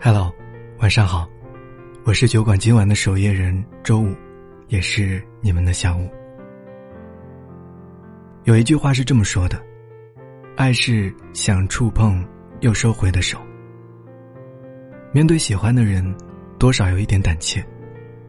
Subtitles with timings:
[0.00, 0.32] Hello，
[0.78, 1.28] 晚上好，
[2.04, 4.14] 我是酒馆今晚的守夜人周五，
[4.68, 6.08] 也是你们的下午。
[8.44, 9.60] 有一句话是这么说的
[10.56, 12.24] ：“爱是想触碰
[12.60, 13.36] 又收回的手。”
[15.10, 16.16] 面对喜欢的人，
[16.60, 17.60] 多少有一点胆怯，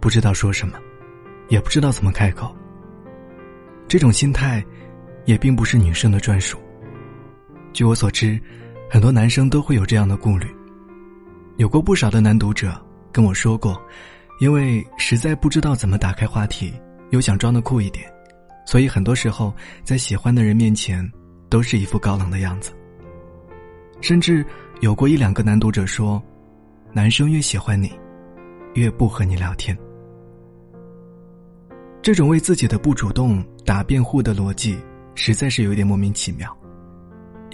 [0.00, 0.78] 不知道说什么，
[1.48, 2.54] 也不知道怎么开口。
[3.88, 4.62] 这种心态，
[5.24, 6.58] 也并不是女生的专属。
[7.74, 8.40] 据我所知，
[8.88, 10.46] 很多男生都会有这样的顾虑。
[11.56, 12.80] 有过不少的男读者
[13.12, 13.78] 跟我说过，
[14.40, 16.72] 因为实在不知道怎么打开话题，
[17.10, 18.10] 又想装的酷一点，
[18.64, 21.06] 所以很多时候在喜欢的人面前，
[21.50, 22.72] 都是一副高冷的样子。
[24.00, 24.46] 甚至
[24.80, 26.22] 有过一两个男读者说。
[26.96, 27.92] 男生越喜欢你，
[28.74, 29.76] 越不和你聊天。
[32.00, 34.78] 这种为自己的不主动打辩护的逻辑，
[35.16, 36.56] 实在是有点莫名其妙，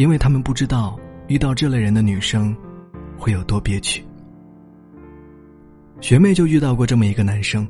[0.01, 2.57] 因为他们不知道遇到这类人的女生
[3.19, 4.03] 会有多憋屈。
[6.01, 7.69] 学妹就遇到过这么一个男生，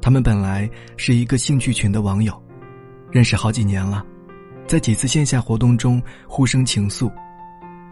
[0.00, 2.40] 他们本来是一个兴趣群的网友，
[3.10, 4.06] 认识好几年了，
[4.68, 7.10] 在几次线下活动中互生情愫。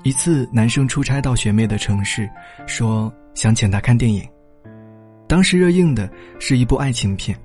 [0.04, 2.30] 一次，男生出差到学妹的城市，
[2.68, 4.24] 说想请她看电影。
[5.26, 6.08] 当时热映的
[6.38, 7.36] 是一部爱情片，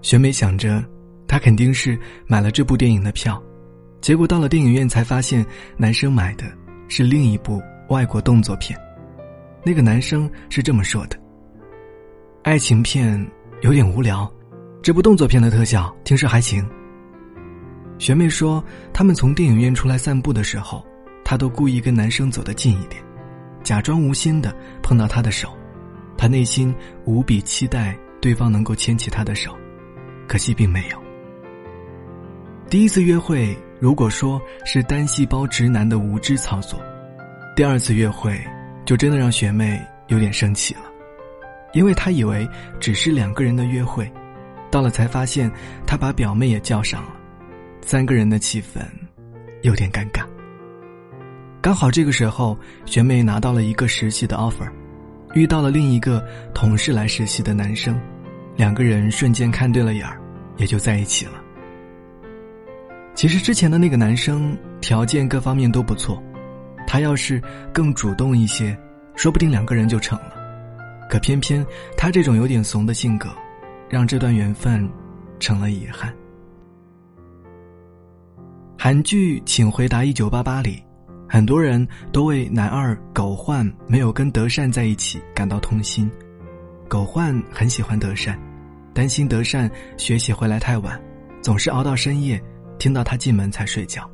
[0.00, 0.84] 学妹想着
[1.28, 3.40] 他肯定是买了这部电影的票，
[4.02, 5.46] 结果到了电影院才发现，
[5.78, 6.44] 男生买的
[6.88, 8.78] 是另一部外国动作片。
[9.64, 11.16] 那个男生是这么说的
[12.44, 13.24] ：“爱情片
[13.62, 14.30] 有点无聊，
[14.82, 16.68] 这部动作片的特效听说还行。”
[17.96, 20.84] 学妹说，他们从电影院出来散步的时候。
[21.24, 23.02] 她都故意跟男生走得近一点，
[23.62, 25.56] 假装无心的碰到他的手，
[26.18, 26.74] 她内心
[27.06, 29.56] 无比期待对方能够牵起她的手，
[30.28, 31.02] 可惜并没有。
[32.68, 36.80] 第一次约会，如果说是单细胞直男的无知操作，
[37.56, 38.40] 第二次约会
[38.84, 40.82] 就真的让学妹有点生气了，
[41.72, 42.48] 因为她以为
[42.78, 44.08] 只是两个人的约会，
[44.70, 45.50] 到了才发现
[45.84, 47.16] 他把表妹也叫上了，
[47.80, 48.82] 三个人的气氛
[49.62, 50.22] 有点尴尬。
[51.60, 52.56] 刚好这个时候，
[52.86, 54.70] 学妹拿到了一个实习的 offer，
[55.34, 58.00] 遇到了另一个同事来实习的男生，
[58.54, 60.20] 两个人瞬间看对了眼儿，
[60.56, 61.41] 也就在一起了。
[63.22, 66.20] 其实之前的那个男生条件各方面都不错，
[66.88, 67.40] 他要是
[67.72, 68.76] 更主动一些，
[69.14, 70.34] 说不定两个人就成了。
[71.08, 71.64] 可偏偏
[71.96, 73.28] 他这种有点怂的性格，
[73.88, 74.90] 让这段缘分
[75.38, 76.12] 成了遗憾。
[78.76, 80.82] 韩剧《请回答一九八八》里。
[81.28, 86.10] 很多人都为男二狗焕没有跟德善在一起感到痛心。
[86.88, 88.36] 狗焕很喜欢德善，
[88.92, 91.00] 担心德善学习回来太晚，
[91.40, 92.42] 总是熬到深夜，
[92.82, 94.10] 听到他进门才睡觉，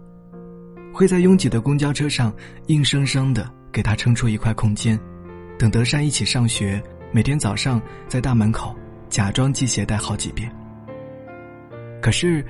[0.93, 2.31] 会在拥挤的公交车上
[2.67, 5.01] 硬生生的给他撑出一块空间，
[5.59, 6.78] 等德善一起上学。
[7.11, 8.77] 每天早上在大门口
[9.09, 10.55] 假装系鞋带好几遍。
[12.03, 12.45] 可是，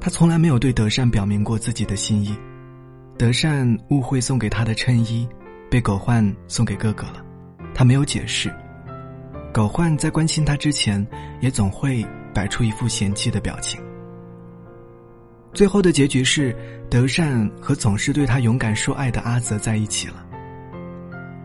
[0.00, 2.38] 他从来没有对德善表明过自己的心意。
[3.18, 5.28] 德善误会送给他的衬衣，
[5.68, 7.20] 被狗焕送给哥哥了，
[7.74, 8.48] 他没有解释。
[9.52, 11.04] 狗焕在关心他之前，
[11.40, 13.82] 也总会摆出一副嫌弃的表情。
[15.54, 16.54] 最后的结局是，
[16.90, 20.26] 德善和总是对他勇敢说爱的阿泽在一起了。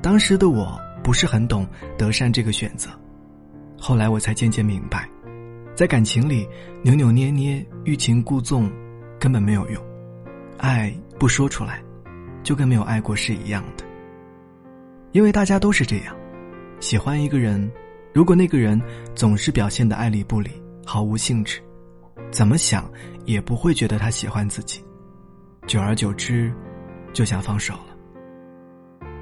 [0.02, 1.66] 当时的我不是很懂
[1.96, 2.90] 德善这个选择，
[3.78, 5.08] 后来我才渐渐明白，
[5.76, 6.48] 在感情里
[6.82, 8.68] 扭扭捏捏、欲擒故纵，
[9.20, 9.82] 根本没有用。
[10.58, 11.80] 爱不说出来，
[12.42, 13.86] 就跟没有爱过是一样的。
[15.12, 16.16] 因为大家都是这样，
[16.80, 17.72] 喜欢一个人，
[18.12, 18.82] 如果那个人
[19.14, 20.50] 总是表现的爱理不理、
[20.84, 21.62] 毫无兴致，
[22.32, 22.90] 怎么想
[23.26, 24.84] 也不会觉得他喜欢自己，
[25.68, 26.54] 久而久之，
[27.14, 27.98] 就想放手了。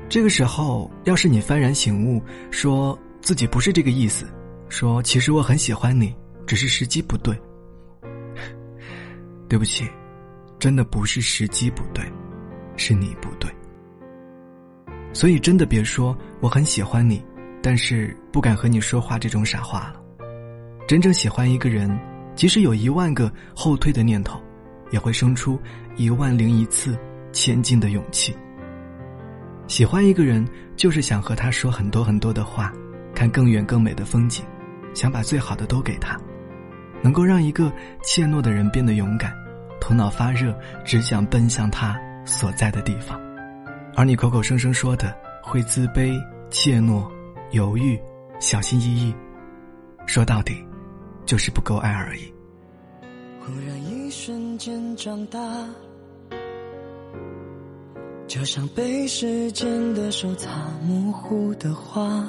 [0.09, 4.25] 这个时候，要是你幡然醒悟，说自己不是这个意思，
[4.69, 6.15] 说其实我很喜欢你，
[6.45, 7.37] 只是时机不对，
[9.47, 9.87] 对不起。
[10.59, 12.03] 真的不是时机不对，
[12.77, 13.47] 是你不对。
[15.13, 17.23] 所以真的别说我很喜欢你，
[17.61, 20.01] 但是不敢和你说话这种傻话了。
[20.87, 21.87] 真正喜欢一个人，
[22.37, 24.39] 即使有一万个后退的念头，
[24.91, 25.59] 也会生出
[25.95, 26.95] 一万零一次
[27.33, 28.33] 前进的勇气。
[29.65, 32.71] 喜欢一个人，就是想和他说很多很多的话，
[33.15, 34.45] 看更远更美的风景，
[34.93, 36.15] 想把最好的都给他，
[37.01, 37.73] 能够让一个
[38.03, 39.33] 怯懦的人变得勇敢。
[39.81, 40.55] 头脑发热，
[40.85, 43.19] 只想奔向他所在的地方，
[43.95, 45.11] 而你口口声声说的
[45.41, 46.13] 会自卑、
[46.51, 47.03] 怯懦、
[47.49, 47.99] 犹豫、
[48.39, 49.15] 小心翼翼，
[50.05, 50.63] 说到底，
[51.27, 52.33] 就是不够爱而已。
[53.41, 55.39] 忽然一瞬间长大，
[58.27, 60.49] 就像被时间的手擦
[60.81, 62.27] 模糊的画。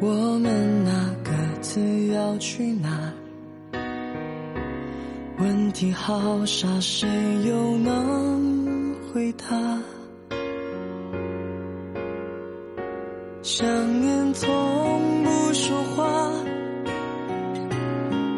[0.00, 1.30] 我们那各
[1.60, 3.12] 自要去哪？
[5.38, 7.08] 问题好傻，谁
[7.46, 9.46] 又能回答？
[13.42, 13.66] 想
[14.00, 15.23] 念从
[15.66, 16.04] 说话，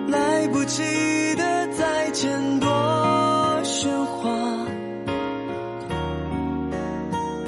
[0.07, 2.69] 来不及的再见多
[3.65, 4.31] 喧哗，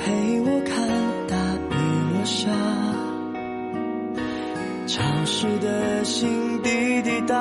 [0.00, 0.88] 陪我看
[1.28, 1.36] 大
[1.70, 1.76] 雨
[2.12, 2.50] 落下，
[4.88, 7.36] 潮湿的心滴滴答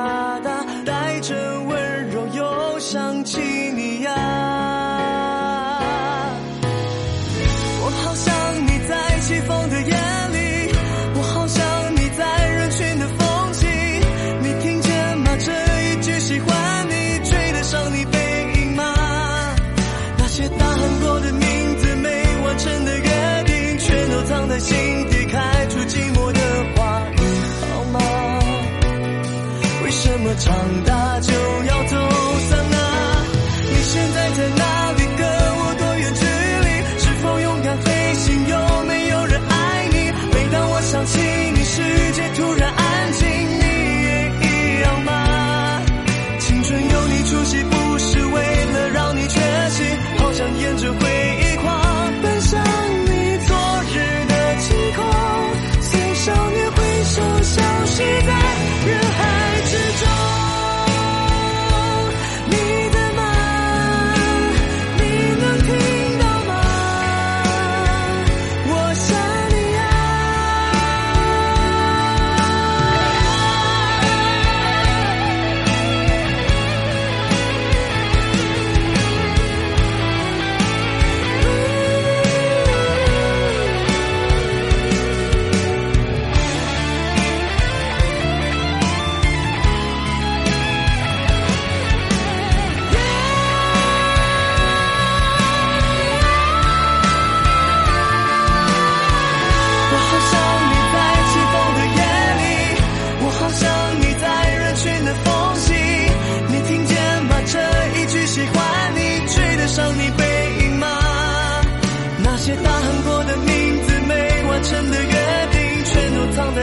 [24.59, 25.17] 心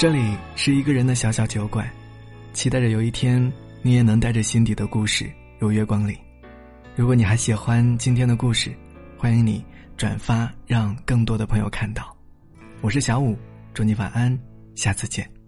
[0.00, 1.86] 这里是一个人的小小酒馆，
[2.54, 3.52] 期待着有一天
[3.82, 6.16] 你也能带着心底的故事如月光里。
[6.96, 8.74] 如果你还喜欢今天的故事，
[9.18, 9.62] 欢迎你
[9.98, 12.16] 转发，让更多的朋友看到。
[12.80, 13.36] 我是小五，
[13.74, 14.34] 祝你晚安，
[14.74, 15.39] 下次见。